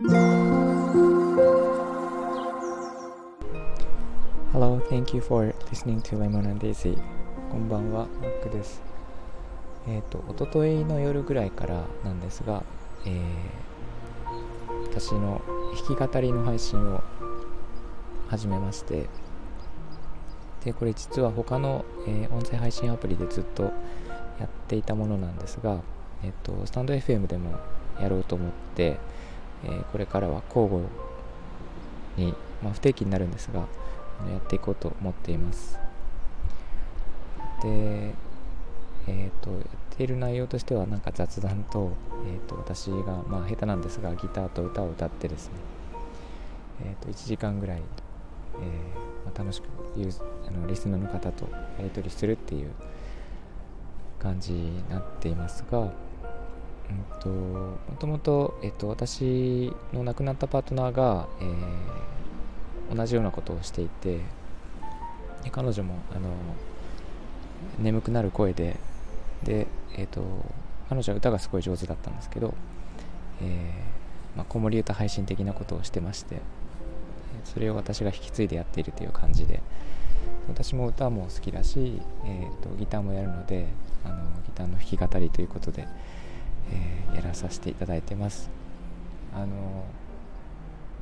[0.00, 0.14] Hello,
[4.88, 6.96] thank you for listening to Lemon and Daisy.
[7.50, 8.80] こんばんは、マックです。
[9.88, 12.62] えっ、ー、と、おとといの夜ぐらいからなんですが、
[13.06, 13.22] えー、
[14.88, 15.42] 私の
[15.88, 17.02] 弾き語りの配信を
[18.28, 19.08] 始めまして、
[20.64, 23.72] で、これ実は他の、えー、音声配信アプリでずっと
[24.38, 25.80] やっていたものなんですが、
[26.22, 27.58] えっ、と、スタンド FM でも
[28.00, 29.00] やろうと思って、
[29.64, 30.82] え、これからは交互
[32.16, 33.66] に、まあ、不定期になるんですがや
[34.38, 35.78] っていこうと思っています。
[37.62, 38.14] で
[39.08, 39.60] え、ー、とやっ
[39.96, 41.92] ている内容としてはなんか雑談と,、
[42.26, 45.54] えーと、私が、まあ、下手なんですがギターと歌を歌ってですね、
[46.84, 49.64] えーと、1時間ぐらい、えーまあ、楽しく
[50.46, 52.70] あのリスナーの方とやり取りするっていう
[54.20, 55.90] 感じになっていますが
[57.20, 64.20] と、もともと、えっと、私の亡くなったパートナーが、えー、同じようなことをしていて
[65.52, 66.30] 彼女もあの
[67.78, 68.76] 眠くなる声で
[69.44, 69.66] で、
[69.96, 70.22] えっと、
[70.88, 72.54] 彼女は歌がすごい上手だったんですけど、
[73.40, 76.40] えーまあ、子守歌配信的なことをしてまして
[77.44, 79.62] それを私が引き継いでやっているという感じで
[80.48, 83.68] 私も歌も好きだし、えー、とギターもやるので
[84.04, 85.86] あのギターの弾き語りということで、
[86.70, 88.50] えー、やらさせていただいてます。
[89.34, 89.84] あの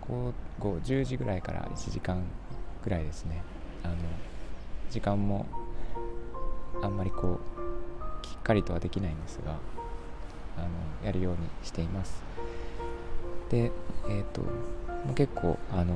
[0.09, 2.23] 午後10時ぐらいから1時間
[2.85, 3.43] ぐらいですね。
[3.83, 3.95] あの
[4.91, 5.47] 時間も
[6.83, 9.53] あんまりこうきっかりとはできないんですが
[10.57, 10.69] あの
[11.05, 12.23] やるようにしています。
[13.51, 13.71] で
[14.09, 14.43] えっ、ー、と
[15.15, 15.95] 結構あの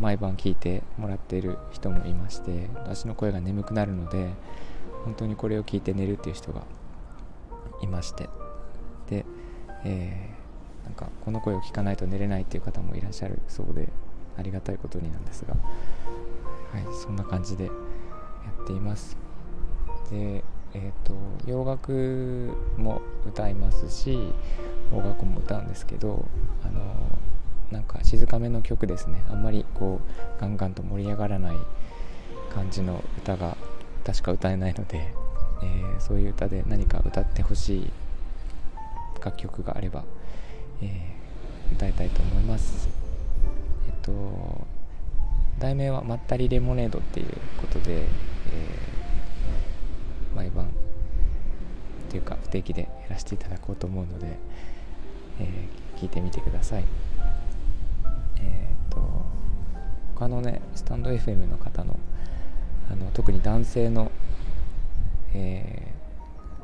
[0.00, 4.30] 毎晩聞いてもらっている人もいまして私の声が眠くなるので
[5.04, 6.62] 本当にこれを聞いて寝るっていう人が
[7.84, 8.28] いまして。
[9.08, 9.24] で、
[9.84, 13.88] えー、なんかこの声を聞かないと寝れないっていう方もいらっしゃるそうで
[14.36, 15.58] ありがたいことになんですが、は
[16.80, 17.70] い、そんな感じでや
[18.62, 19.16] っています。
[20.10, 20.44] で
[20.76, 21.14] えーと、
[21.46, 24.18] 洋楽も歌いますし
[24.90, 26.26] 邦楽も歌うんですけど
[26.64, 26.96] あの
[27.70, 29.24] なんか静かめの曲ですね。
[29.30, 31.56] あんまりこうガンガンと盛り上がらない
[32.52, 33.56] 感じの歌が
[34.04, 35.23] 確か歌えないので。
[35.62, 37.90] えー、そういう歌で何か歌ってほしい
[39.24, 40.04] 楽曲があれば、
[40.82, 42.88] えー、歌いたいと思います。
[43.86, 44.66] えっと
[45.58, 47.26] 題名は「まったりレモネード」っていう
[47.60, 50.68] ことで、えー、毎晩
[52.10, 54.36] というか不定期でやらせていただこうと思うので、
[55.40, 56.84] えー、聞いてみてください。
[58.36, 59.00] えっと
[60.14, 61.98] 他のねスタンド FM の方の
[62.90, 64.10] あの特に男性の
[65.34, 65.88] え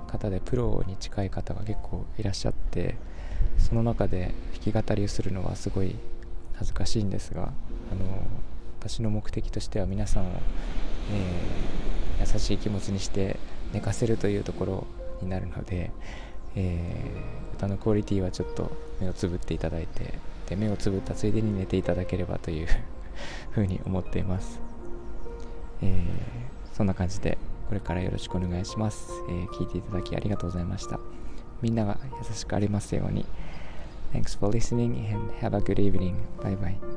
[0.07, 2.97] ー、方でプロに近い方が結構いらっしゃって
[3.59, 5.97] その中で弾き語りをするのはすごい
[6.55, 8.27] 恥ずかしいんですがあの
[8.81, 10.27] 私の目的としては皆さんを、
[12.19, 13.37] えー、優しい気持ちにして
[13.73, 14.87] 寝かせるというところ
[15.23, 15.91] になるので、
[16.57, 18.71] えー、歌のクオリティはちょっと
[19.01, 20.15] 目をつぶっていただいて
[20.49, 22.67] で目をつぶったついでに寝ていただければという
[23.51, 24.61] ふうに思っています、
[25.83, 27.39] えー、そんな感じで
[27.71, 30.99] これからよろしくお願いします、えー、聞いていただきありがとうございました
[31.63, 31.99] みんなが
[32.29, 33.25] 優しくありますように
[34.13, 36.17] Thanks for listening and have a good evening.
[36.43, 36.90] Bye bye.